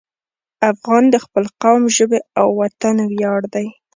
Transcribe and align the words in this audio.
افغان 0.71 1.03
د 1.13 1.15
خپل 1.25 1.45
قوم، 1.61 1.83
ژبې 1.95 2.19
او 2.39 2.47
وطن 2.61 2.95
ویاړ 3.11 3.41
دی. 3.53 3.67